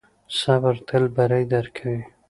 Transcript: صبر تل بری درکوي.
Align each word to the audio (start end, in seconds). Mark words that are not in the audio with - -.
صبر 0.39 0.75
تل 0.87 1.03
بری 1.15 1.43
درکوي. 1.51 1.99